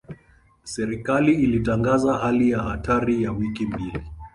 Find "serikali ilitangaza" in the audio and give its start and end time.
0.63-2.13